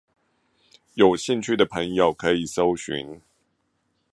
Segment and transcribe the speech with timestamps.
[0.95, 3.21] 有興趣的朋友可以蒐尋